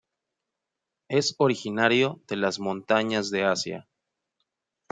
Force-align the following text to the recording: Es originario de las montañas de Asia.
Es 1.09 1.35
originario 1.37 2.23
de 2.27 2.35
las 2.37 2.57
montañas 2.59 3.29
de 3.29 3.43
Asia. 3.43 3.87